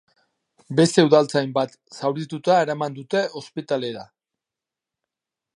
Beste 0.79 1.05
udaltzain 1.07 1.53
bat 1.57 1.77
zaurituta 1.99 2.57
eraman 2.65 2.97
dute 2.97 3.23
ospitalera. 3.43 4.11